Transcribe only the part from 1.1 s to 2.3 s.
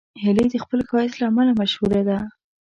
له امله مشهوره ده